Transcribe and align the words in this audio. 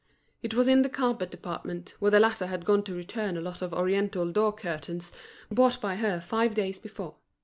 It 0.41 0.55
was 0.55 0.67
in 0.67 0.81
the 0.81 0.89
carpet 0.89 1.29
department, 1.29 1.93
where 1.99 2.09
the 2.09 2.19
latter 2.19 2.47
had 2.47 2.65
gone 2.65 2.81
to 2.85 2.95
return 2.95 3.37
a 3.37 3.41
lot 3.41 3.61
of 3.61 3.71
Oriental 3.71 4.31
door 4.31 4.51
curtains 4.51 5.11
bought 5.51 5.79
by 5.79 5.97
her 5.97 6.19
five 6.19 6.55
days 6.55 6.79
before. 6.79 7.13